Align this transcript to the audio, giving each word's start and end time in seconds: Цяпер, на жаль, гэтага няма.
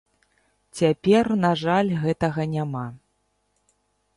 Цяпер, 0.79 1.29
на 1.43 1.51
жаль, 1.63 1.91
гэтага 2.07 2.41
няма. 2.55 2.85